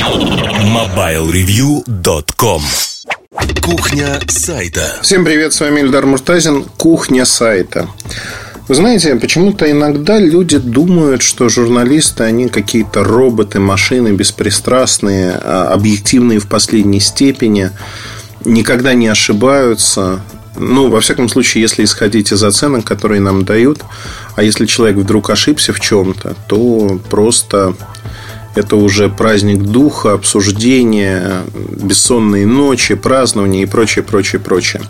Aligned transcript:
MobileReview.com 0.00 2.62
Кухня 3.60 4.18
сайта. 4.26 4.96
Всем 5.02 5.26
привет, 5.26 5.52
с 5.52 5.60
вами 5.60 5.80
Ильдар 5.80 6.06
Муртазин 6.06 6.64
Кухня 6.78 7.26
сайта 7.26 7.86
вы 8.70 8.76
знаете, 8.76 9.16
почему-то 9.16 9.68
иногда 9.68 10.20
люди 10.20 10.56
думают, 10.56 11.22
что 11.22 11.48
журналисты, 11.48 12.22
они 12.22 12.48
какие-то 12.48 13.02
роботы, 13.02 13.58
машины 13.58 14.12
беспристрастные, 14.12 15.40
а, 15.42 15.72
объективные 15.74 16.38
в 16.38 16.46
последней 16.46 17.00
степени, 17.00 17.72
никогда 18.44 18.94
не 18.94 19.08
ошибаются. 19.08 20.20
Ну, 20.56 20.88
во 20.88 21.00
всяком 21.00 21.28
случае, 21.28 21.62
если 21.62 21.82
исходить 21.82 22.30
из 22.30 22.44
оценок, 22.44 22.84
которые 22.84 23.20
нам 23.20 23.44
дают, 23.44 23.80
а 24.36 24.44
если 24.44 24.66
человек 24.66 24.98
вдруг 24.98 25.30
ошибся 25.30 25.72
в 25.72 25.80
чем-то, 25.80 26.36
то 26.46 27.00
просто 27.10 27.74
это 28.54 28.76
уже 28.76 29.08
праздник 29.08 29.62
духа, 29.62 30.14
обсуждение, 30.14 31.42
бессонные 31.54 32.46
ночи, 32.46 32.94
празднование 32.94 33.62
и 33.62 33.66
прочее, 33.66 34.04
прочее, 34.04 34.40
прочее. 34.40 34.82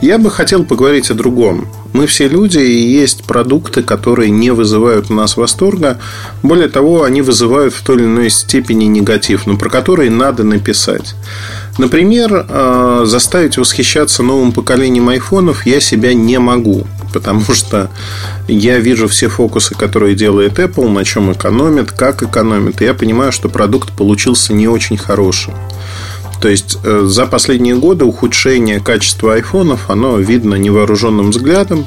Я 0.00 0.18
бы 0.18 0.30
хотел 0.30 0.64
поговорить 0.64 1.10
о 1.10 1.14
другом. 1.14 1.66
Мы 1.92 2.06
все 2.06 2.28
люди, 2.28 2.58
и 2.58 2.90
есть 2.92 3.24
продукты, 3.24 3.82
которые 3.82 4.30
не 4.30 4.50
вызывают 4.50 5.10
у 5.10 5.14
нас 5.14 5.36
восторга. 5.36 5.98
Более 6.42 6.68
того, 6.68 7.04
они 7.04 7.22
вызывают 7.22 7.74
в 7.74 7.82
той 7.82 7.96
или 7.96 8.04
иной 8.04 8.30
степени 8.30 8.84
негатив, 8.84 9.46
но 9.46 9.56
про 9.56 9.70
которые 9.70 10.10
надо 10.10 10.44
написать. 10.44 11.14
Например, 11.78 12.46
э, 12.48 13.02
заставить 13.06 13.58
восхищаться 13.58 14.22
новым 14.22 14.52
поколением 14.52 15.08
айфонов 15.08 15.66
я 15.66 15.80
себя 15.80 16.14
не 16.14 16.38
могу 16.38 16.86
потому 17.14 17.44
что 17.54 17.90
я 18.48 18.78
вижу 18.78 19.06
все 19.08 19.28
фокусы, 19.28 19.74
которые 19.74 20.14
делает 20.14 20.58
Apple, 20.58 20.88
на 20.90 21.04
чем 21.04 21.32
экономит, 21.32 21.92
как 21.92 22.22
экономит, 22.22 22.82
и 22.82 22.84
я 22.84 22.92
понимаю, 22.92 23.32
что 23.32 23.48
продукт 23.48 23.92
получился 23.92 24.52
не 24.52 24.68
очень 24.68 24.98
хорошим. 24.98 25.54
То 26.40 26.48
есть 26.48 26.78
э, 26.84 27.04
за 27.06 27.26
последние 27.26 27.76
годы 27.76 28.04
ухудшение 28.04 28.80
качества 28.80 29.34
айфонов, 29.34 29.88
оно 29.88 30.18
видно 30.18 30.56
невооруженным 30.56 31.30
взглядом. 31.30 31.86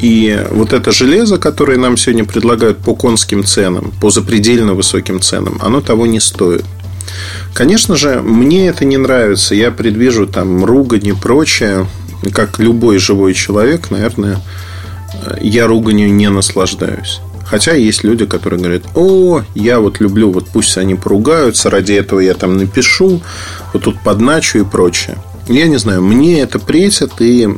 И 0.00 0.46
вот 0.50 0.72
это 0.72 0.90
железо, 0.92 1.38
которое 1.38 1.76
нам 1.76 1.96
сегодня 1.96 2.24
предлагают 2.24 2.78
по 2.78 2.94
конским 2.94 3.44
ценам, 3.44 3.92
по 4.00 4.10
запредельно 4.10 4.74
высоким 4.74 5.20
ценам, 5.20 5.58
оно 5.60 5.80
того 5.80 6.06
не 6.06 6.20
стоит. 6.20 6.64
Конечно 7.52 7.96
же, 7.96 8.20
мне 8.22 8.68
это 8.68 8.84
не 8.84 8.96
нравится. 8.96 9.54
Я 9.54 9.70
предвижу 9.70 10.26
там 10.26 10.64
ругань 10.64 11.08
и 11.08 11.12
прочее 11.12 11.86
как 12.32 12.58
любой 12.58 12.98
живой 12.98 13.34
человек, 13.34 13.90
наверное, 13.90 14.40
я 15.40 15.66
руганью 15.66 16.12
не 16.12 16.28
наслаждаюсь. 16.30 17.20
Хотя 17.44 17.72
есть 17.72 18.04
люди, 18.04 18.26
которые 18.26 18.60
говорят, 18.60 18.82
о, 18.94 19.42
я 19.54 19.80
вот 19.80 20.00
люблю, 20.00 20.30
вот 20.30 20.48
пусть 20.48 20.76
они 20.76 20.94
поругаются, 20.94 21.70
ради 21.70 21.92
этого 21.92 22.20
я 22.20 22.34
там 22.34 22.58
напишу, 22.58 23.22
вот 23.72 23.84
тут 23.84 23.98
подначу 24.00 24.58
и 24.58 24.64
прочее. 24.64 25.16
Я 25.48 25.66
не 25.66 25.78
знаю, 25.78 26.02
мне 26.02 26.40
это 26.40 26.58
претит, 26.58 27.12
и 27.20 27.48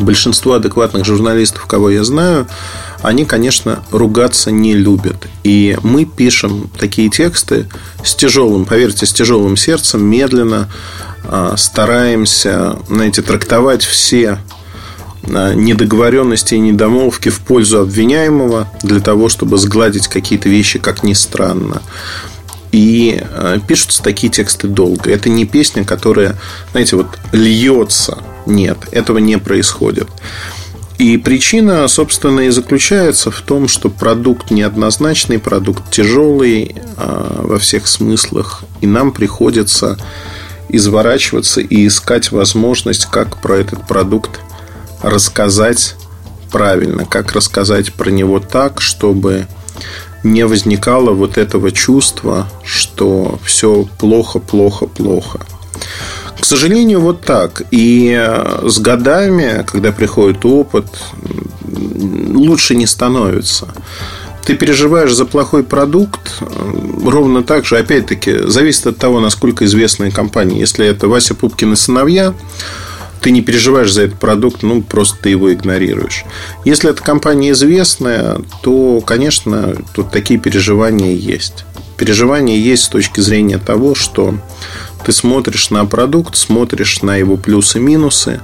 большинство 0.00 0.54
адекватных 0.54 1.04
журналистов, 1.04 1.66
кого 1.66 1.90
я 1.90 2.02
знаю, 2.02 2.46
они, 3.02 3.24
конечно, 3.24 3.84
ругаться 3.90 4.50
не 4.50 4.74
любят. 4.74 5.28
И 5.44 5.76
мы 5.82 6.04
пишем 6.04 6.70
такие 6.78 7.08
тексты 7.10 7.68
с 8.02 8.14
тяжелым, 8.14 8.64
поверьте, 8.64 9.06
с 9.06 9.12
тяжелым 9.12 9.56
сердцем, 9.56 10.04
медленно, 10.04 10.68
а, 11.24 11.56
стараемся, 11.56 12.76
знаете, 12.88 13.22
трактовать 13.22 13.82
все 13.84 14.38
а, 15.24 15.54
недоговоренности 15.54 16.54
и 16.54 16.58
недомолвки 16.58 17.28
в 17.28 17.40
пользу 17.40 17.80
обвиняемого 17.80 18.68
для 18.82 19.00
того, 19.00 19.28
чтобы 19.28 19.58
сгладить 19.58 20.08
какие-то 20.08 20.48
вещи, 20.48 20.78
как 20.78 21.02
ни 21.02 21.12
странно. 21.12 21.82
И 22.72 23.22
а, 23.22 23.58
пишутся 23.60 24.02
такие 24.02 24.32
тексты 24.32 24.66
долго. 24.66 25.10
Это 25.10 25.28
не 25.28 25.44
песня, 25.44 25.84
которая, 25.84 26.36
знаете, 26.72 26.96
вот 26.96 27.18
льется. 27.32 28.18
Нет, 28.46 28.78
этого 28.90 29.18
не 29.18 29.38
происходит. 29.38 30.08
И 30.98 31.16
причина, 31.16 31.86
собственно, 31.86 32.40
и 32.40 32.50
заключается 32.50 33.30
в 33.30 33.40
том, 33.40 33.68
что 33.68 33.88
продукт 33.88 34.50
неоднозначный, 34.50 35.38
продукт 35.38 35.90
тяжелый 35.92 36.74
во 36.96 37.58
всех 37.58 37.86
смыслах, 37.86 38.64
и 38.80 38.86
нам 38.88 39.12
приходится 39.12 39.96
изворачиваться 40.68 41.60
и 41.60 41.86
искать 41.86 42.32
возможность, 42.32 43.06
как 43.06 43.40
про 43.40 43.58
этот 43.58 43.86
продукт 43.86 44.40
рассказать 45.00 45.94
правильно, 46.50 47.04
как 47.04 47.32
рассказать 47.32 47.92
про 47.92 48.10
него 48.10 48.40
так, 48.40 48.80
чтобы 48.80 49.46
не 50.24 50.44
возникало 50.44 51.12
вот 51.12 51.38
этого 51.38 51.70
чувства, 51.70 52.48
что 52.64 53.38
все 53.44 53.86
плохо, 53.98 54.40
плохо, 54.40 54.86
плохо. 54.86 55.40
К 56.40 56.44
сожалению, 56.44 57.00
вот 57.00 57.22
так. 57.22 57.62
И 57.70 58.14
с 58.62 58.78
годами, 58.78 59.64
когда 59.66 59.92
приходит 59.92 60.44
опыт, 60.44 60.86
лучше 61.64 62.74
не 62.76 62.86
становится 62.86 63.68
ты 64.48 64.54
переживаешь 64.54 65.12
за 65.12 65.26
плохой 65.26 65.62
продукт, 65.62 66.40
э, 66.40 66.46
ровно 67.04 67.42
так 67.42 67.66
же, 67.66 67.76
опять-таки, 67.76 68.48
зависит 68.48 68.86
от 68.86 68.96
того, 68.96 69.20
насколько 69.20 69.66
известная 69.66 70.10
компания. 70.10 70.58
Если 70.58 70.86
это 70.86 71.06
Вася 71.06 71.34
Пупкин 71.34 71.74
и 71.74 71.76
сыновья, 71.76 72.32
ты 73.20 73.30
не 73.30 73.42
переживаешь 73.42 73.92
за 73.92 74.04
этот 74.04 74.18
продукт, 74.18 74.62
ну, 74.62 74.80
просто 74.80 75.18
ты 75.20 75.28
его 75.28 75.52
игнорируешь. 75.52 76.24
Если 76.64 76.88
эта 76.88 77.02
компания 77.02 77.50
известная, 77.50 78.40
то, 78.62 79.02
конечно, 79.02 79.76
тут 79.92 80.10
такие 80.10 80.40
переживания 80.40 81.12
есть. 81.12 81.66
Переживания 81.98 82.56
есть 82.56 82.84
с 82.84 82.88
точки 82.88 83.20
зрения 83.20 83.58
того, 83.58 83.94
что 83.94 84.34
ты 85.08 85.12
смотришь 85.12 85.70
на 85.70 85.86
продукт, 85.86 86.36
смотришь 86.36 87.00
на 87.00 87.16
его 87.16 87.38
плюсы-минусы, 87.38 88.42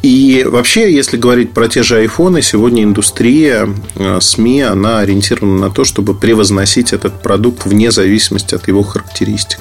и 0.00 0.46
вообще, 0.48 0.94
если 0.94 1.16
говорить 1.16 1.50
про 1.50 1.66
те 1.66 1.82
же 1.82 1.96
айфоны, 1.96 2.40
сегодня 2.40 2.84
индустрия 2.84 3.68
э, 3.96 4.18
СМИ, 4.20 4.62
она 4.62 5.00
ориентирована 5.00 5.66
на 5.66 5.70
то, 5.70 5.82
чтобы 5.82 6.14
превозносить 6.14 6.92
этот 6.92 7.20
продукт 7.20 7.66
вне 7.66 7.90
зависимости 7.90 8.54
от 8.54 8.68
его 8.68 8.84
характеристик. 8.84 9.58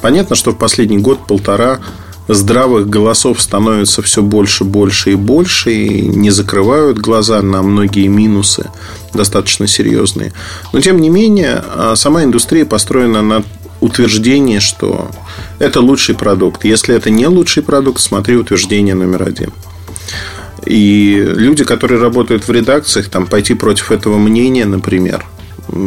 Понятно, 0.00 0.36
что 0.36 0.52
в 0.52 0.56
последний 0.56 0.96
год-полтора 0.96 1.80
здравых 2.26 2.88
голосов 2.88 3.42
становится 3.42 4.00
все 4.00 4.22
больше, 4.22 4.64
больше 4.64 5.12
и 5.12 5.16
больше, 5.16 5.70
и 5.70 6.00
не 6.00 6.30
закрывают 6.30 6.96
глаза 6.96 7.42
на 7.42 7.60
многие 7.60 8.06
минусы, 8.06 8.70
достаточно 9.12 9.66
серьезные. 9.66 10.32
Но, 10.72 10.80
тем 10.80 10.98
не 10.98 11.10
менее, 11.10 11.62
э, 11.62 11.92
сама 11.96 12.24
индустрия 12.24 12.64
построена 12.64 13.20
на 13.20 13.42
утверждение, 13.80 14.60
что 14.60 15.10
это 15.58 15.80
лучший 15.80 16.14
продукт. 16.14 16.64
Если 16.64 16.94
это 16.94 17.10
не 17.10 17.26
лучший 17.26 17.62
продукт, 17.62 18.00
смотри 18.00 18.36
утверждение 18.36 18.94
номер 18.94 19.22
один. 19.22 19.52
И 20.66 21.22
люди, 21.36 21.64
которые 21.64 22.00
работают 22.00 22.46
в 22.46 22.52
редакциях, 22.52 23.08
там 23.08 23.26
пойти 23.26 23.54
против 23.54 23.92
этого 23.92 24.18
мнения, 24.18 24.66
например, 24.66 25.24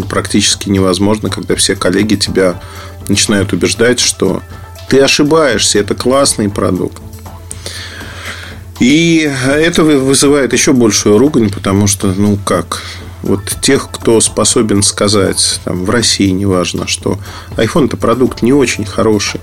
практически 0.09 0.69
невозможно, 0.69 1.29
когда 1.29 1.55
все 1.55 1.75
коллеги 1.75 2.15
тебя 2.15 2.59
начинают 3.07 3.53
убеждать, 3.53 3.99
что 3.99 4.41
ты 4.89 4.99
ошибаешься, 4.99 5.79
это 5.79 5.93
классный 5.93 6.49
продукт. 6.49 7.01
И 8.79 9.31
это 9.45 9.83
вызывает 9.83 10.53
еще 10.53 10.73
большую 10.73 11.17
ругань, 11.17 11.49
потому 11.49 11.87
что, 11.87 12.07
ну 12.07 12.37
как, 12.43 12.81
вот 13.23 13.55
тех, 13.61 13.89
кто 13.89 14.19
способен 14.21 14.83
сказать 14.83 15.59
там, 15.63 15.85
в 15.85 15.89
России, 15.89 16.29
неважно, 16.29 16.87
что 16.87 17.17
iPhone 17.51 17.85
это 17.85 17.97
продукт 17.97 18.41
не 18.41 18.53
очень 18.53 18.85
хороший. 18.85 19.41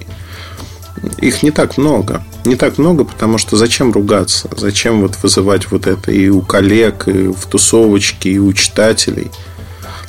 Их 1.19 1.43
не 1.43 1.51
так 1.51 1.79
много. 1.79 2.23
Не 2.45 2.57
так 2.57 2.79
много, 2.79 3.05
потому 3.05 3.39
что 3.39 3.57
зачем 3.57 3.91
ругаться? 3.91 4.49
Зачем 4.57 5.01
вот 5.01 5.17
вызывать 5.23 5.71
вот 5.71 5.87
это 5.87 6.13
и 6.13 6.29
у 6.29 6.43
коллег, 6.43 7.09
и 7.09 7.29
в 7.29 7.47
тусовочке, 7.47 8.31
и 8.31 8.39
у 8.39 8.53
читателей? 8.53 9.31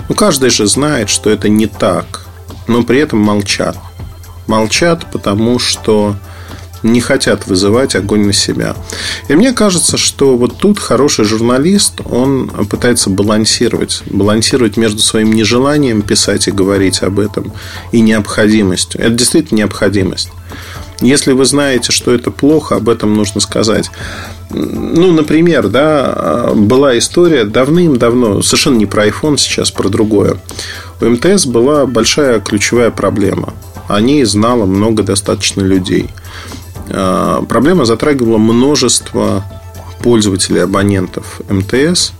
Ну, 0.10 0.16
каждый 0.16 0.50
же 0.50 0.68
знает, 0.68 1.10
что 1.10 1.30
это 1.30 1.48
не 1.48 1.68
так. 1.68 2.26
Но 2.68 2.84
при 2.84 3.00
этом 3.00 3.20
молчат. 3.20 3.78
Молчат, 4.48 5.10
потому 5.12 5.60
что 5.60 6.16
не 6.84 7.02
хотят 7.02 7.48
вызывать 7.48 7.96
огонь 7.96 8.26
на 8.26 8.34
себя. 8.34 8.76
И 9.28 9.36
мне 9.36 9.54
кажется, 9.54 9.98
что 9.98 10.38
вот 10.38 10.58
тут 10.58 10.80
хороший 10.80 11.26
журналист, 11.26 12.02
он 12.10 12.50
пытается 12.70 13.10
балансировать. 13.10 14.02
Балансировать 14.06 14.78
между 14.78 15.00
своим 15.00 15.34
нежеланием 15.34 16.02
писать 16.02 16.48
и 16.48 16.52
говорить 16.52 17.04
об 17.04 17.20
этом 17.20 17.54
и 17.92 18.02
необходимостью. 18.02 19.02
Это 19.02 19.12
действительно 19.12 19.60
необходимость. 19.60 20.30
Если 21.02 21.32
вы 21.32 21.46
знаете, 21.46 21.92
что 21.92 22.14
это 22.14 22.30
плохо, 22.30 22.76
об 22.76 22.88
этом 22.88 23.16
нужно 23.16 23.42
сказать. 23.42 23.90
Ну, 24.52 25.12
например, 25.12 25.68
да, 25.68 26.52
была 26.54 26.98
история 26.98 27.46
давным-давно, 27.46 28.44
совершенно 28.44 28.78
не 28.78 28.86
про 28.86 29.08
iPhone 29.08 29.38
сейчас, 29.38 29.72
про 29.72 29.90
другое. 29.90 30.38
У 31.00 31.06
МТС 31.06 31.48
была 31.48 31.88
большая 31.88 32.40
ключевая 32.40 32.92
проблема. 32.92 33.54
О 33.88 34.00
ней 34.00 34.24
знало 34.26 34.66
много 34.66 35.02
достаточно 35.02 35.62
людей. 35.62 36.08
А, 36.94 37.44
проблема 37.44 37.86
затрагивала 37.86 38.38
множество 38.38 39.44
пользователей, 40.02 40.64
абонентов 40.64 41.42
МТС. 41.50 42.14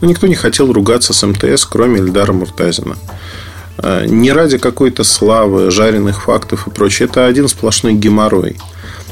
Но 0.00 0.08
никто 0.08 0.26
не 0.26 0.34
хотел 0.34 0.72
ругаться 0.72 1.12
с 1.12 1.26
МТС, 1.26 1.64
кроме 1.64 2.00
Эльдара 2.00 2.32
Муртазина. 2.32 2.96
Э, 3.78 4.06
не 4.06 4.32
ради 4.32 4.58
какой-то 4.58 5.04
славы, 5.04 5.70
жареных 5.70 6.22
фактов 6.22 6.66
и 6.66 6.70
прочее. 6.70 7.08
Это 7.08 7.26
один 7.26 7.48
сплошной 7.48 7.94
геморрой. 7.94 8.56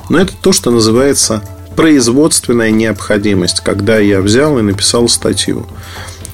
Но 0.08 0.18
это 0.18 0.32
то, 0.40 0.52
что 0.52 0.70
называется 0.70 1.42
производственная 1.76 2.70
необходимость, 2.70 3.60
когда 3.60 3.98
я 3.98 4.20
взял 4.20 4.58
и 4.58 4.62
написал 4.62 5.08
статью. 5.08 5.66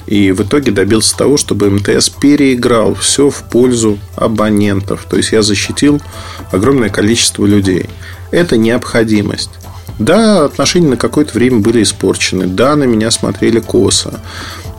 И 0.05 0.31
в 0.31 0.41
итоге 0.41 0.71
добился 0.71 1.15
того, 1.15 1.37
чтобы 1.37 1.69
МТС 1.69 2.09
переиграл 2.09 2.95
все 2.95 3.29
в 3.29 3.43
пользу 3.43 3.99
абонентов. 4.15 5.05
То 5.09 5.17
есть 5.17 5.31
я 5.31 5.43
защитил 5.43 6.01
огромное 6.51 6.89
количество 6.89 7.45
людей. 7.45 7.89
Это 8.31 8.57
необходимость. 8.57 9.51
Да, 9.97 10.45
отношения 10.45 10.89
на 10.89 10.97
какое-то 10.97 11.33
время 11.33 11.59
были 11.59 11.83
испорчены. 11.83 12.47
Да, 12.47 12.75
на 12.75 12.85
меня 12.85 13.11
смотрели 13.11 13.59
косо. 13.59 14.21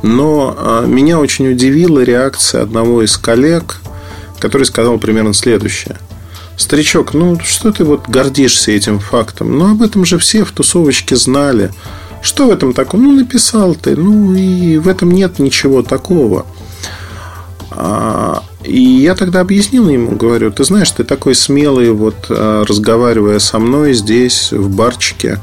Но 0.02 0.55
а, 0.56 0.87
меня 0.87 1.19
очень 1.19 1.50
удивила 1.50 2.00
реакция 2.00 2.62
одного 2.62 3.02
из 3.02 3.17
коллег, 3.19 3.81
который 4.38 4.64
сказал 4.64 4.99
примерно 4.99 5.35
следующее. 5.35 5.99
Старичок, 6.56 7.14
ну 7.14 7.38
что 7.41 7.73
ты 7.73 7.85
вот 7.85 8.08
гордишься 8.08 8.73
этим 8.73 8.99
фактом? 8.99 9.58
Ну 9.58 9.70
об 9.73 9.82
этом 9.82 10.05
же 10.05 10.19
все 10.19 10.44
в 10.44 10.52
тусовочке 10.52 11.17
знали. 11.17 11.70
Что 12.23 12.47
в 12.47 12.50
этом 12.50 12.73
такого? 12.73 13.00
Ну 13.00 13.12
написал 13.12 13.75
ты, 13.75 13.97
ну 13.97 14.35
и 14.35 14.79
в 14.79 14.88
этом 14.88 15.11
нет 15.11 15.38
ничего 15.38 15.82
такого. 15.82 16.47
А, 17.70 18.43
и 18.62 18.80
я 18.80 19.14
тогда 19.14 19.40
объяснил 19.40 19.88
ему, 19.88 20.16
говорю, 20.16 20.50
ты 20.50 20.64
знаешь, 20.64 20.90
ты 20.90 21.04
такой 21.04 21.34
смелый, 21.34 21.92
вот 21.92 22.26
а, 22.28 22.64
разговаривая 22.64 23.38
со 23.38 23.58
мной 23.58 23.94
здесь, 23.94 24.52
в 24.52 24.68
барчике, 24.68 25.38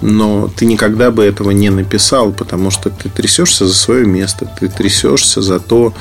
но 0.00 0.48
ты 0.54 0.66
никогда 0.66 1.10
бы 1.10 1.24
этого 1.24 1.50
не 1.50 1.70
написал, 1.70 2.32
потому 2.32 2.70
что 2.70 2.90
ты 2.90 3.08
трясешься 3.08 3.66
за 3.66 3.74
свое 3.74 4.06
место, 4.06 4.48
ты 4.60 4.68
трясешься 4.68 5.42
за 5.42 5.58
то, 5.58 5.92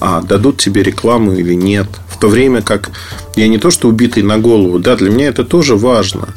а 0.00 0.22
дадут 0.22 0.58
тебе 0.58 0.82
рекламу 0.82 1.32
или 1.32 1.54
нет. 1.54 1.86
В 2.08 2.18
то 2.18 2.28
время 2.28 2.62
как 2.62 2.90
я 3.36 3.46
не 3.48 3.58
то, 3.58 3.70
что 3.70 3.88
убитый 3.88 4.22
на 4.22 4.38
голову, 4.38 4.78
да, 4.78 4.96
для 4.96 5.10
меня 5.10 5.28
это 5.28 5.44
тоже 5.44 5.76
важно. 5.76 6.28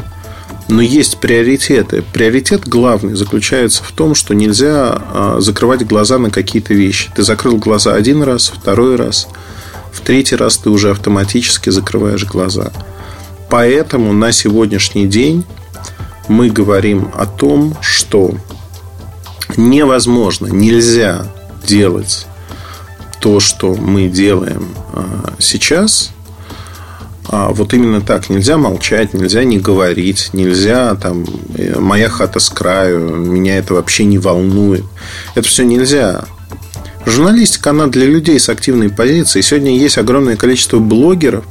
Но 0.69 0.83
есть 0.83 1.17
приоритеты. 1.17 2.03
Приоритет 2.13 2.67
главный 2.67 3.15
заключается 3.15 3.83
в 3.83 3.91
том, 3.91 4.13
что 4.13 4.35
нельзя 4.35 5.01
а, 5.13 5.37
закрывать 5.39 5.85
глаза 5.85 6.19
на 6.19 6.29
какие-то 6.29 6.75
вещи. 6.75 7.09
Ты 7.15 7.23
закрыл 7.23 7.57
глаза 7.57 7.95
один 7.95 8.21
раз, 8.21 8.53
второй 8.55 8.95
раз, 8.95 9.27
в 9.91 10.01
третий 10.01 10.35
раз 10.35 10.57
ты 10.57 10.69
уже 10.69 10.91
автоматически 10.91 11.71
закрываешь 11.71 12.23
глаза. 12.25 12.71
Поэтому 13.49 14.13
на 14.13 14.31
сегодняшний 14.31 15.07
день 15.07 15.43
мы 16.27 16.51
говорим 16.51 17.11
о 17.15 17.25
том, 17.25 17.75
что 17.81 18.35
невозможно, 19.57 20.45
нельзя 20.45 21.25
делать 21.65 22.27
то, 23.19 23.39
что 23.39 23.73
мы 23.73 24.07
делаем 24.07 24.69
а, 24.93 25.33
сейчас, 25.39 26.11
а 27.29 27.49
вот 27.49 27.73
именно 27.73 28.01
так. 28.01 28.29
Нельзя 28.29 28.57
молчать, 28.57 29.13
нельзя 29.13 29.43
не 29.43 29.57
говорить, 29.57 30.29
нельзя 30.33 30.95
там 30.95 31.25
э, 31.55 31.79
моя 31.79 32.09
хата 32.09 32.39
с 32.39 32.49
краю, 32.49 32.99
меня 32.99 33.57
это 33.57 33.75
вообще 33.75 34.05
не 34.05 34.17
волнует. 34.17 34.83
Это 35.35 35.47
все 35.47 35.63
нельзя. 35.63 36.25
Журналистика, 37.05 37.69
она 37.69 37.87
для 37.87 38.05
людей 38.05 38.39
с 38.39 38.49
активной 38.49 38.89
позицией. 38.89 39.43
Сегодня 39.43 39.77
есть 39.77 39.97
огромное 39.97 40.35
количество 40.35 40.79
блогеров, 40.79 41.45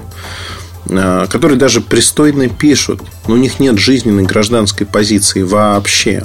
Э, 0.90 1.26
которые 1.28 1.58
даже 1.58 1.80
пристойно 1.80 2.48
пишут, 2.48 3.02
но 3.26 3.34
у 3.34 3.36
них 3.36 3.60
нет 3.60 3.78
жизненной 3.78 4.22
гражданской 4.22 4.86
позиции 4.86 5.42
вообще. 5.42 6.24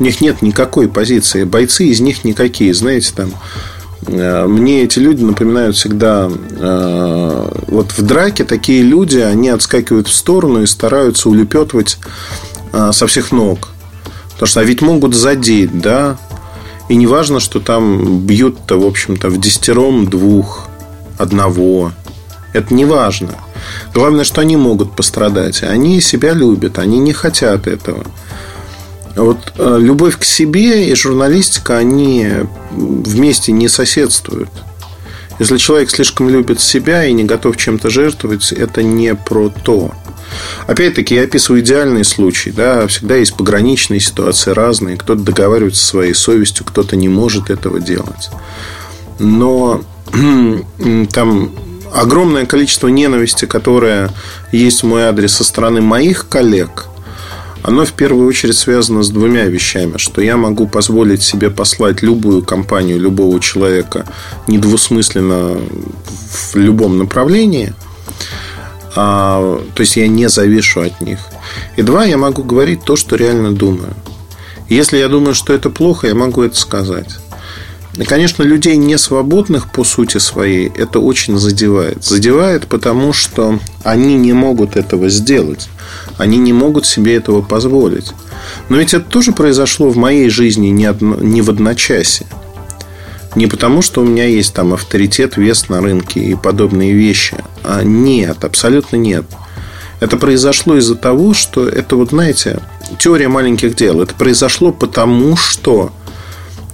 У 0.00 0.02
них 0.02 0.20
нет 0.20 0.42
никакой 0.42 0.88
позиции. 0.88 1.44
Бойцы 1.44 1.86
из 1.86 2.00
них 2.00 2.24
никакие. 2.24 2.74
Знаете, 2.74 3.12
там 3.14 3.30
мне 4.08 4.82
эти 4.82 4.98
люди 4.98 5.22
напоминают 5.22 5.76
всегда 5.76 6.28
э, 6.30 7.48
вот 7.68 7.92
в 7.92 8.02
драке 8.02 8.44
такие 8.44 8.82
люди, 8.82 9.18
они 9.18 9.48
отскакивают 9.48 10.08
в 10.08 10.12
сторону 10.14 10.62
и 10.62 10.66
стараются 10.66 11.28
улепетывать 11.28 11.98
со 12.72 13.06
всех 13.06 13.30
ног. 13.30 13.68
Потому 14.32 14.46
что 14.48 14.60
а 14.60 14.64
ведь 14.64 14.82
могут 14.82 15.14
задеть, 15.14 15.80
да. 15.80 16.18
И 16.88 16.96
не 16.96 17.06
важно, 17.06 17.40
что 17.40 17.60
там 17.60 18.20
бьют-то, 18.20 18.80
в 18.80 18.84
общем-то, 18.84 19.28
в 19.28 19.40
десятером 19.40 20.08
двух, 20.08 20.68
одного. 21.18 21.92
Это 22.52 22.74
не 22.74 22.84
важно. 22.84 23.34
Главное, 23.94 24.24
что 24.24 24.40
они 24.40 24.56
могут 24.56 24.94
пострадать. 24.94 25.62
Они 25.62 26.00
себя 26.00 26.32
любят, 26.32 26.78
они 26.78 26.98
не 26.98 27.12
хотят 27.12 27.66
этого. 27.66 28.04
Вот 29.16 29.52
э, 29.56 29.78
любовь 29.80 30.18
к 30.18 30.24
себе 30.24 30.88
и 30.88 30.94
журналистика, 30.94 31.78
они 31.78 32.28
вместе 32.70 33.52
не 33.52 33.68
соседствуют. 33.68 34.50
Если 35.38 35.56
человек 35.56 35.90
слишком 35.90 36.28
любит 36.28 36.60
себя 36.60 37.04
и 37.04 37.12
не 37.12 37.24
готов 37.24 37.56
чем-то 37.56 37.90
жертвовать, 37.90 38.52
это 38.52 38.82
не 38.82 39.14
про 39.14 39.48
то. 39.48 39.92
Опять-таки, 40.66 41.14
я 41.14 41.22
описываю 41.22 41.62
идеальный 41.62 42.04
случай. 42.04 42.50
Да? 42.50 42.86
Всегда 42.86 43.16
есть 43.16 43.36
пограничные 43.36 44.00
ситуации 44.00 44.52
разные. 44.52 44.96
Кто-то 44.96 45.22
договаривается 45.22 45.82
со 45.82 45.88
своей 45.88 46.14
совестью, 46.14 46.64
кто-то 46.64 46.96
не 46.96 47.08
может 47.08 47.50
этого 47.50 47.80
делать. 47.80 48.30
Но 49.18 49.82
там 51.12 51.52
огромное 51.92 52.46
количество 52.46 52.88
ненависти, 52.88 53.44
которое 53.44 54.10
есть 54.52 54.82
в 54.82 54.86
мой 54.86 55.04
адрес 55.04 55.34
со 55.34 55.44
стороны 55.44 55.80
моих 55.80 56.28
коллег, 56.28 56.86
оно 57.64 57.86
в 57.86 57.92
первую 57.92 58.28
очередь 58.28 58.58
связано 58.58 59.02
с 59.02 59.08
двумя 59.08 59.46
вещами, 59.46 59.96
что 59.96 60.20
я 60.20 60.36
могу 60.36 60.68
позволить 60.68 61.22
себе 61.22 61.48
послать 61.48 62.02
любую 62.02 62.44
компанию, 62.44 63.00
любого 63.00 63.40
человека 63.40 64.04
недвусмысленно 64.46 65.56
в 66.52 66.56
любом 66.56 66.98
направлении, 66.98 67.72
а, 68.94 69.62
то 69.74 69.80
есть 69.80 69.96
я 69.96 70.06
не 70.08 70.28
завишу 70.28 70.82
от 70.82 71.00
них. 71.00 71.20
И 71.76 71.82
два, 71.82 72.04
я 72.04 72.18
могу 72.18 72.42
говорить 72.42 72.84
то, 72.84 72.96
что 72.96 73.16
реально 73.16 73.50
думаю. 73.50 73.94
Если 74.68 74.98
я 74.98 75.08
думаю, 75.08 75.34
что 75.34 75.54
это 75.54 75.70
плохо, 75.70 76.06
я 76.06 76.14
могу 76.14 76.42
это 76.42 76.56
сказать. 76.56 77.16
И, 77.96 78.04
конечно, 78.04 78.42
людей 78.42 78.76
не 78.76 78.98
свободных 78.98 79.70
по 79.70 79.84
сути 79.84 80.18
своей 80.18 80.68
это 80.68 80.98
очень 80.98 81.38
задевает. 81.38 82.02
Задевает, 82.04 82.66
потому 82.66 83.12
что 83.12 83.60
они 83.84 84.16
не 84.16 84.32
могут 84.32 84.76
этого 84.76 85.08
сделать. 85.08 85.68
Они 86.18 86.38
не 86.38 86.52
могут 86.52 86.86
себе 86.86 87.14
этого 87.14 87.40
позволить. 87.40 88.12
Но 88.68 88.78
ведь 88.78 88.94
это 88.94 89.04
тоже 89.04 89.32
произошло 89.32 89.90
в 89.90 89.96
моей 89.96 90.28
жизни 90.28 90.68
не, 90.68 90.86
одно, 90.86 91.16
не 91.16 91.40
в 91.40 91.50
одночасье. 91.50 92.26
Не 93.36 93.46
потому, 93.46 93.82
что 93.82 94.00
у 94.00 94.04
меня 94.04 94.26
есть 94.26 94.54
там 94.54 94.74
авторитет, 94.74 95.36
вес 95.36 95.68
на 95.68 95.80
рынке 95.80 96.20
и 96.20 96.34
подобные 96.34 96.92
вещи. 96.92 97.36
А 97.62 97.82
нет, 97.82 98.44
абсолютно 98.44 98.96
нет. 98.96 99.24
Это 100.00 100.16
произошло 100.16 100.76
из-за 100.76 100.96
того, 100.96 101.34
что 101.34 101.68
это 101.68 101.96
вот, 101.96 102.10
знаете, 102.10 102.60
теория 102.98 103.28
маленьких 103.28 103.74
дел. 103.74 104.02
Это 104.02 104.14
произошло 104.14 104.72
потому, 104.72 105.36
что 105.36 105.92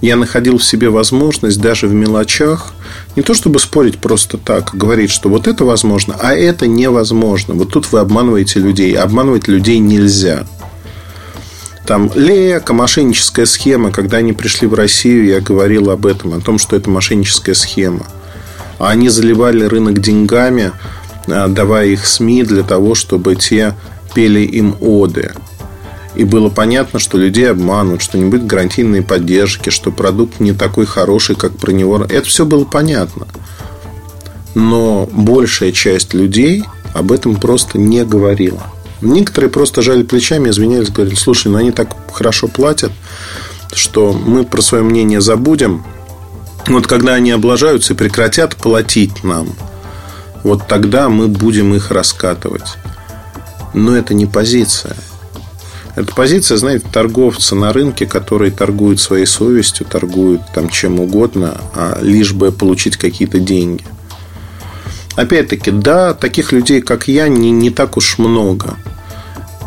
я 0.01 0.15
находил 0.15 0.57
в 0.57 0.63
себе 0.63 0.89
возможность 0.89 1.61
даже 1.61 1.87
в 1.87 1.93
мелочах 1.93 2.73
не 3.15 3.23
то 3.23 3.33
чтобы 3.33 3.59
спорить 3.59 3.99
просто 3.99 4.37
так, 4.37 4.71
говорить, 4.73 5.11
что 5.11 5.29
вот 5.29 5.47
это 5.47 5.65
возможно, 5.65 6.15
а 6.19 6.33
это 6.33 6.67
невозможно. 6.67 7.53
Вот 7.53 7.69
тут 7.69 7.91
вы 7.91 7.99
обманываете 7.99 8.59
людей. 8.59 8.93
Обманывать 8.93 9.47
людей 9.47 9.79
нельзя. 9.79 10.45
Там 11.85 12.11
лека, 12.15 12.73
мошенническая 12.73 13.45
схема. 13.45 13.91
Когда 13.91 14.17
они 14.17 14.33
пришли 14.33 14.67
в 14.67 14.73
Россию, 14.73 15.25
я 15.25 15.41
говорил 15.41 15.89
об 15.89 16.05
этом, 16.05 16.33
о 16.33 16.39
том, 16.39 16.57
что 16.57 16.75
это 16.75 16.89
мошенническая 16.89 17.55
схема. 17.55 18.05
А 18.79 18.89
они 18.89 19.09
заливали 19.09 19.65
рынок 19.65 19.99
деньгами, 19.99 20.71
а, 21.27 21.47
давая 21.47 21.87
их 21.87 22.05
СМИ 22.07 22.43
для 22.43 22.63
того, 22.63 22.95
чтобы 22.95 23.35
те 23.35 23.75
пели 24.13 24.41
им 24.41 24.75
оды. 24.79 25.33
И 26.15 26.25
было 26.25 26.49
понятно, 26.49 26.99
что 26.99 27.17
людей 27.17 27.49
обманут, 27.49 28.01
что 28.01 28.17
не 28.17 28.25
будет 28.25 28.45
гарантийной 28.45 29.01
поддержки, 29.01 29.69
что 29.69 29.91
продукт 29.91 30.39
не 30.39 30.53
такой 30.53 30.85
хороший, 30.85 31.35
как 31.35 31.57
про 31.57 31.71
него. 31.71 32.03
Это 32.03 32.27
все 32.27 32.45
было 32.45 32.65
понятно. 32.65 33.27
Но 34.53 35.07
большая 35.11 35.71
часть 35.71 36.13
людей 36.13 36.65
об 36.93 37.11
этом 37.11 37.35
просто 37.37 37.77
не 37.77 38.03
говорила. 38.03 38.61
Некоторые 39.01 39.49
просто 39.49 39.81
жали 39.81 40.03
плечами, 40.03 40.49
извинялись, 40.49 40.89
говорили, 40.89 41.15
слушай, 41.15 41.47
ну 41.47 41.57
они 41.57 41.71
так 41.71 41.95
хорошо 42.11 42.47
платят, 42.47 42.91
что 43.73 44.13
мы 44.13 44.43
про 44.43 44.61
свое 44.61 44.83
мнение 44.83 45.21
забудем. 45.21 45.83
Вот 46.67 46.85
когда 46.85 47.13
они 47.13 47.31
облажаются 47.31 47.93
и 47.93 47.95
прекратят 47.95 48.55
платить 48.55 49.23
нам, 49.23 49.49
вот 50.43 50.67
тогда 50.67 51.09
мы 51.09 51.27
будем 51.27 51.73
их 51.73 51.89
раскатывать. 51.89 52.77
Но 53.73 53.95
это 53.95 54.13
не 54.13 54.25
позиция. 54.25 54.95
Это 55.95 56.13
позиция, 56.15 56.57
знаете, 56.57 56.85
торговца 56.91 57.55
на 57.55 57.73
рынке, 57.73 58.05
который 58.05 58.51
торгует 58.51 58.99
своей 58.99 59.25
совестью, 59.25 59.85
торгует 59.85 60.41
там 60.53 60.69
чем 60.69 60.99
угодно, 60.99 61.59
а 61.75 61.99
лишь 62.01 62.33
бы 62.33 62.51
получить 62.51 62.95
какие-то 62.97 63.39
деньги. 63.39 63.83
Опять-таки, 65.15 65.71
да, 65.71 66.13
таких 66.13 66.53
людей, 66.53 66.81
как 66.81 67.07
я, 67.07 67.27
не, 67.27 67.51
не 67.51 67.69
так 67.69 67.97
уж 67.97 68.17
много. 68.17 68.75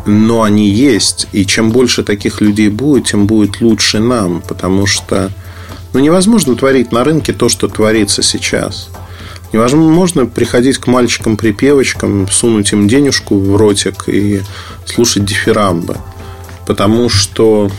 Но 0.07 0.43
они 0.43 0.69
есть. 0.69 1.27
И 1.31 1.45
чем 1.45 1.71
больше 1.71 2.03
таких 2.03 2.41
людей 2.41 2.69
будет, 2.69 3.07
тем 3.07 3.27
будет 3.27 3.61
лучше 3.61 3.99
нам. 3.99 4.41
Потому 4.41 4.87
что 4.87 5.31
ну, 5.93 5.99
невозможно 5.99 6.55
творить 6.55 6.91
на 6.91 7.03
рынке 7.03 7.31
то, 7.31 7.49
что 7.49 7.67
творится 7.67 8.23
сейчас. 8.23 8.89
Невозможно 9.53 10.25
приходить 10.25 10.79
к 10.79 10.87
мальчикам-припевочкам, 10.87 12.27
сунуть 12.29 12.73
им 12.73 12.87
денежку 12.87 13.39
в 13.39 13.55
ротик 13.55 14.09
и 14.09 14.41
слушать 14.85 15.25
дифирамбы. 15.25 15.97
Потому 16.65 17.09
что 17.09 17.69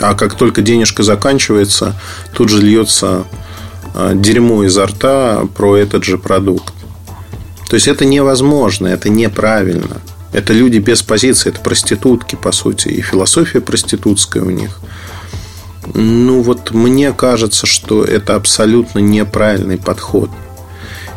а 0.00 0.14
как 0.14 0.34
только 0.34 0.62
денежка 0.62 1.02
заканчивается, 1.02 2.00
тут 2.32 2.48
же 2.48 2.62
льется 2.62 3.24
а, 3.94 4.14
дерьмо 4.14 4.64
изо 4.64 4.86
рта 4.86 5.44
про 5.56 5.76
этот 5.76 6.04
же 6.04 6.18
продукт. 6.18 6.72
То 7.68 7.74
есть 7.74 7.88
это 7.88 8.04
невозможно, 8.04 8.86
это 8.86 9.08
неправильно. 9.08 10.00
Это 10.32 10.52
люди 10.52 10.78
без 10.78 11.02
позиции, 11.02 11.50
это 11.50 11.60
проститутки, 11.60 12.36
по 12.36 12.52
сути, 12.52 12.88
и 12.88 13.00
философия 13.00 13.60
проститутская 13.60 14.42
у 14.42 14.50
них. 14.50 14.78
Ну 15.94 16.42
вот 16.42 16.70
мне 16.70 17.12
кажется, 17.12 17.66
что 17.66 18.04
это 18.04 18.34
абсолютно 18.34 18.98
неправильный 19.00 19.78
подход. 19.78 20.30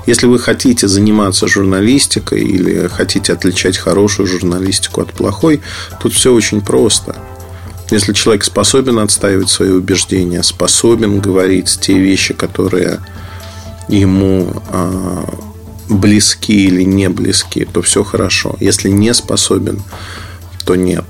Если 0.08 0.26
вы 0.26 0.40
хотите 0.40 0.88
заниматься 0.88 1.48
журналистикой 1.48 2.42
или 2.42 2.88
хотите 2.88 3.34
отличать 3.34 3.78
хорошую 3.78 4.28
журналистику 4.28 5.02
от 5.02 5.14
плохой, 5.14 5.62
тут 6.02 6.14
все 6.14 6.34
очень 6.34 6.62
просто. 6.62 7.16
Если 7.92 8.14
человек 8.14 8.44
способен 8.44 9.00
отстаивать 9.00 9.50
свои 9.50 9.70
убеждения, 9.70 10.44
способен 10.44 11.20
говорить 11.20 11.78
те 11.82 11.94
вещи, 11.98 12.34
которые 12.34 13.02
ему 13.90 14.64
а, 14.70 15.26
близки 15.90 16.68
или 16.68 16.84
не 16.84 17.10
близки, 17.10 17.66
то 17.66 17.82
все 17.82 18.04
хорошо. 18.04 18.56
Если 18.60 18.90
не 18.90 19.14
способен, 19.14 19.84
то 20.66 20.76
нет. 20.76 21.04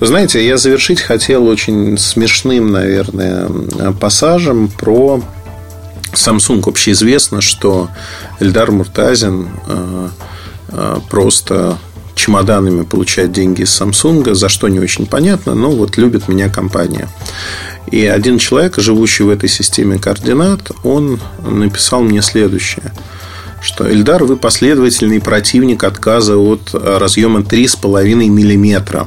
Знаете, 0.00 0.46
я 0.46 0.56
завершить 0.56 1.00
хотел 1.00 1.46
очень 1.46 1.96
смешным, 1.96 2.70
наверное, 2.70 3.48
пассажем 3.98 4.68
про 4.68 5.22
Samsung. 6.12 6.62
Общеизвестно, 6.66 7.40
что 7.40 7.88
Эльдар 8.38 8.70
Муртазин 8.70 9.48
э, 9.66 10.08
э, 10.68 10.96
просто 11.08 11.78
чемоданами 12.14 12.82
получает 12.82 13.32
деньги 13.32 13.62
из 13.62 13.80
Samsung, 13.80 14.34
за 14.34 14.48
что 14.48 14.68
не 14.68 14.78
очень 14.78 15.06
понятно, 15.06 15.54
но 15.54 15.70
вот 15.70 15.96
любит 15.96 16.28
меня 16.28 16.48
компания. 16.48 17.08
И 17.90 18.04
один 18.06 18.38
человек, 18.38 18.78
живущий 18.78 19.22
в 19.22 19.30
этой 19.30 19.48
системе 19.48 19.98
координат, 19.98 20.70
он 20.84 21.18
написал 21.42 22.02
мне 22.02 22.22
следующее– 22.22 22.92
что 23.60 23.90
Эльдар, 23.90 24.24
вы 24.24 24.36
последовательный 24.36 25.20
противник 25.20 25.84
отказа 25.84 26.36
от 26.36 26.70
разъема 26.72 27.40
3,5 27.40 28.14
мм. 28.14 29.06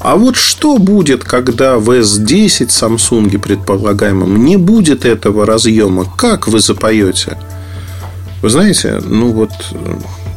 А 0.00 0.16
вот 0.16 0.34
что 0.34 0.78
будет, 0.78 1.24
когда 1.24 1.76
в 1.76 1.90
S10 1.90 2.68
Samsung 2.68 3.38
предполагаемом 3.38 4.44
не 4.44 4.56
будет 4.56 5.04
этого 5.04 5.44
разъема? 5.44 6.06
Как 6.16 6.48
вы 6.48 6.60
запоете? 6.60 7.36
Вы 8.40 8.48
знаете, 8.48 8.98
ну 9.04 9.30
вот 9.30 9.50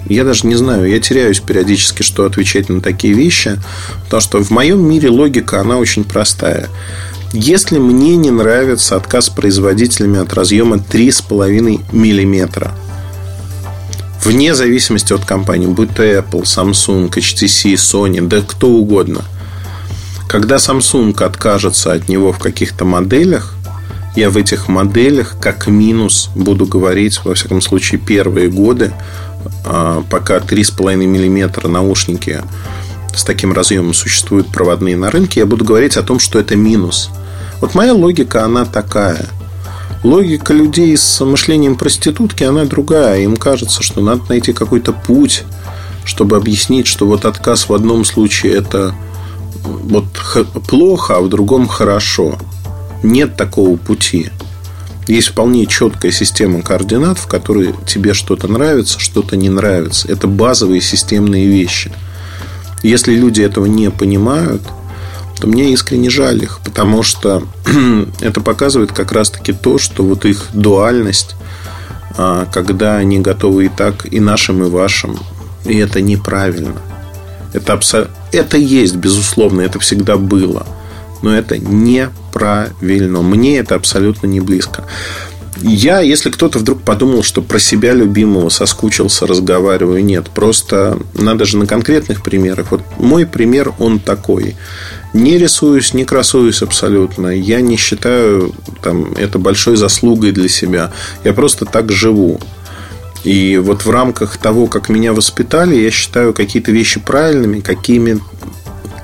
я 0.09 0.25
даже 0.25 0.47
не 0.47 0.55
знаю, 0.55 0.89
я 0.89 0.99
теряюсь 0.99 1.39
периодически, 1.39 2.03
что 2.03 2.25
отвечать 2.25 2.67
на 2.67 2.81
такие 2.81 3.13
вещи, 3.13 3.57
потому 4.03 4.21
что 4.21 4.43
в 4.43 4.49
моем 4.49 4.85
мире 4.85 5.09
логика, 5.09 5.61
она 5.61 5.77
очень 5.77 6.03
простая. 6.03 6.67
Если 7.31 7.79
мне 7.79 8.17
не 8.17 8.31
нравится 8.31 8.97
отказ 8.97 9.29
производителями 9.29 10.19
от 10.19 10.33
разъема 10.33 10.75
3,5 10.75 11.85
миллиметра, 11.93 12.75
вне 14.21 14.53
зависимости 14.53 15.13
от 15.13 15.23
компании, 15.23 15.67
будь 15.67 15.95
то 15.95 16.03
Apple, 16.03 16.43
Samsung, 16.43 17.09
HTC, 17.09 17.75
Sony, 17.75 18.21
да 18.21 18.41
кто 18.41 18.67
угодно. 18.67 19.23
Когда 20.33 20.55
Samsung 20.55 21.23
откажется 21.23 21.93
от 21.93 22.09
него 22.09 22.33
в 22.33 22.39
каких-то 22.39 22.85
моделях, 22.85 23.53
я 24.15 24.31
в 24.31 24.37
этих 24.37 24.67
моделях 24.67 25.35
как 25.39 25.67
минус 25.67 26.31
буду 26.33 26.65
говорить, 26.65 27.23
во 27.23 27.35
всяком 27.35 27.61
случае, 27.61 28.01
первые 28.01 28.49
годы, 28.49 28.91
а, 29.63 30.03
пока 30.09 30.39
3,5 30.39 31.05
мм 31.05 31.67
наушники 31.67 32.41
с 33.15 33.23
таким 33.23 33.53
разъемом 33.53 33.93
существуют 33.93 34.47
проводные 34.47 34.97
на 34.97 35.11
рынке, 35.11 35.41
я 35.41 35.45
буду 35.45 35.65
говорить 35.65 35.97
о 35.97 36.01
том, 36.01 36.17
что 36.17 36.39
это 36.39 36.55
минус. 36.55 37.11
Вот 37.61 37.75
моя 37.75 37.93
логика, 37.93 38.43
она 38.43 38.65
такая– 38.65 39.29
Логика 40.03 40.51
людей 40.51 40.97
с 40.97 41.23
мышлением 41.23 41.77
проститутки, 41.77 42.43
она 42.43 42.65
другая. 42.65 43.21
Им 43.21 43.37
кажется, 43.37 43.81
что 43.81 44.01
надо 44.01 44.23
найти 44.27 44.51
какой-то 44.51 44.91
путь, 44.91 45.43
чтобы 46.03 46.35
объяснить, 46.35 46.87
что 46.87 47.05
вот 47.05 47.23
отказ 47.23 47.69
в 47.69 47.73
одном 47.73 48.03
случае 48.03 48.55
это 48.55 48.93
вот 49.63 50.05
плохо, 50.67 51.17
а 51.17 51.21
в 51.21 51.29
другом 51.29 51.67
хорошо. 51.67 52.37
Нет 53.03 53.35
такого 53.35 53.75
пути. 53.77 54.29
Есть 55.07 55.29
вполне 55.29 55.65
четкая 55.65 56.11
система 56.11 56.61
координат, 56.61 57.17
в 57.17 57.27
которой 57.27 57.75
тебе 57.85 58.13
что-то 58.13 58.47
нравится, 58.47 58.99
что-то 58.99 59.35
не 59.35 59.49
нравится. 59.49 60.07
Это 60.07 60.27
базовые 60.27 60.81
системные 60.81 61.47
вещи. 61.47 61.91
Если 62.83 63.13
люди 63.13 63.41
этого 63.41 63.65
не 63.65 63.91
понимают– 63.91 64.61
то 65.43 65.47
мне 65.49 65.73
искренне 65.73 66.09
жаль 66.09 66.41
их, 66.41 66.59
потому 66.63 67.03
что 67.03 67.43
это 68.21 68.39
показывает 68.39 68.93
как 68.93 69.11
раз-таки 69.11 69.51
то, 69.51 69.77
что 69.77 70.01
вот 70.01 70.23
их 70.23 70.47
дуальность, 70.53 71.35
а, 72.17 72.45
когда 72.45 72.95
они 72.95 73.19
готовы 73.19 73.65
и 73.65 73.69
так, 73.69 74.05
и 74.11 74.21
нашим, 74.21 74.63
и 74.63 74.69
вашим, 74.69 75.19
и 75.65 75.77
это 75.77 75.99
неправильно. 75.99 76.77
Это, 77.53 77.73
абсо... 77.73 78.07
это 78.31 78.57
есть, 78.57 78.95
безусловно, 78.95 79.61
это 79.61 79.79
всегда 79.79 80.17
было. 80.17 80.65
Но 81.21 81.33
это 81.35 81.57
неправильно. 81.57 83.21
Мне 83.21 83.57
это 83.59 83.75
абсолютно 83.75 84.27
не 84.27 84.41
близко. 84.41 84.83
Я, 85.61 86.01
если 86.01 86.29
кто-то 86.29 86.59
вдруг 86.59 86.81
подумал, 86.81 87.23
что 87.23 87.41
про 87.41 87.59
себя 87.59 87.93
любимого 87.93 88.49
соскучился, 88.49 89.27
разговариваю, 89.27 90.03
нет. 90.03 90.29
Просто 90.29 90.99
надо 91.13 91.45
же 91.45 91.57
на 91.57 91.67
конкретных 91.67 92.23
примерах. 92.23 92.71
Вот 92.71 92.81
мой 92.97 93.25
пример, 93.25 93.71
он 93.79 93.99
такой. 93.99 94.55
Не 95.13 95.37
рисуюсь, 95.37 95.93
не 95.93 96.05
красуюсь 96.05 96.61
абсолютно. 96.61 97.27
Я 97.27 97.61
не 97.61 97.77
считаю 97.77 98.53
там, 98.81 99.13
это 99.13 99.37
большой 99.39 99.77
заслугой 99.77 100.31
для 100.31 100.49
себя. 100.49 100.91
Я 101.23 101.33
просто 101.33 101.65
так 101.65 101.91
живу. 101.91 102.41
И 103.23 103.57
вот 103.57 103.85
в 103.85 103.89
рамках 103.89 104.37
того, 104.37 104.67
как 104.67 104.89
меня 104.89 105.13
воспитали, 105.13 105.75
я 105.75 105.91
считаю 105.91 106.33
какие-то 106.33 106.71
вещи 106.71 106.99
правильными, 106.99 107.61
какими, 107.61 108.19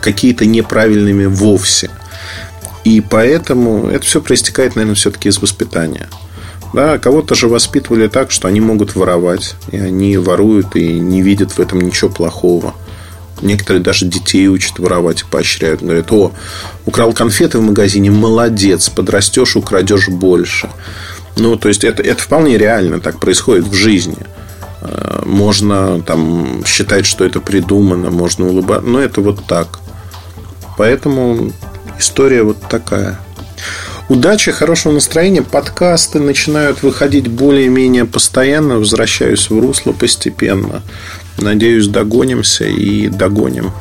какие-то 0.02 0.46
неправильными 0.46 1.26
вовсе. 1.26 1.90
И 2.84 3.02
поэтому 3.02 3.88
это 3.88 4.06
все 4.06 4.22
проистекает, 4.22 4.76
наверное, 4.76 4.96
все-таки 4.96 5.30
из 5.30 5.40
воспитания. 5.40 6.10
Да, 6.74 7.00
кого-то 7.00 7.34
же 7.34 7.48
воспитывали 7.48 8.08
так, 8.08 8.30
что 8.30 8.48
они 8.48 8.62
могут 8.62 8.96
воровать, 8.96 9.56
и 9.72 9.78
они 9.78 10.18
воруют 10.18 10.76
и 10.76 11.00
не 11.00 11.22
видят 11.22 11.54
в 11.54 11.60
этом 11.60 11.82
ничего 11.82 12.10
плохого. 12.10 12.76
Некоторые 13.42 13.82
даже 13.82 14.06
детей 14.06 14.48
учат 14.48 14.80
воровать 14.80 15.22
и 15.22 15.26
поощряют. 15.26 15.82
Говорят, 15.82 16.12
о, 16.12 16.34
украл 16.86 17.14
конфеты 17.14 17.58
в 17.58 17.62
магазине, 17.62 18.12
молодец, 18.12 18.90
подрастешь, 18.90 19.56
украдешь 19.56 20.10
больше. 20.10 20.70
Ну, 21.40 21.58
то 21.58 21.70
есть, 21.70 21.84
это, 21.84 22.04
это 22.04 22.22
вполне 22.22 22.58
реально 22.58 23.00
так 23.00 23.20
происходит 23.20 23.66
в 23.66 23.74
жизни. 23.74 24.18
Э, 24.82 25.22
можно 25.26 26.02
там 26.02 26.64
считать, 26.66 27.06
что 27.06 27.26
это 27.26 27.40
придумано, 27.40 28.12
можно 28.12 28.48
улыбаться, 28.48 28.88
но 28.88 29.00
это 29.00 29.22
вот 29.22 29.46
так. 29.46 29.80
Поэтому 30.78 31.52
история 31.98 32.44
вот 32.44 32.58
такая. 32.70 33.20
Удачи, 34.10 34.52
хорошего 34.52 34.94
настроения. 34.94 35.44
Подкасты 35.44 36.20
начинают 36.20 36.82
выходить 36.82 37.28
более-менее 37.28 38.06
постоянно. 38.06 38.80
Возвращаюсь 38.80 39.50
в 39.50 39.60
русло 39.60 39.92
постепенно. 39.92 40.82
Надеюсь, 41.38 41.88
догонимся 41.88 42.66
и 42.66 43.08
догоним. 43.08 43.72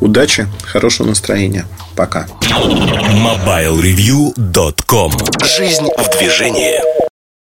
Удачи, 0.00 0.46
хорошего 0.64 1.08
настроения. 1.08 1.66
Пока. 1.96 2.28
MobileReview.com 2.42 5.12
Жизнь 5.42 5.88
в 5.98 6.18
движении. 6.18 6.93